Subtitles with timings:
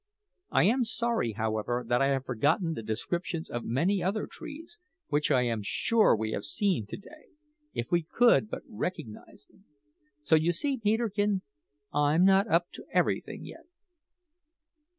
[0.49, 5.29] I am sorry, however that I have forgotten the descriptions of many other trees which
[5.29, 7.27] I am sure we have seen to day,
[7.75, 9.65] if we could but recognise them.
[10.19, 11.43] So you see, Peterkin,
[11.93, 13.65] I'm not up to everything yet."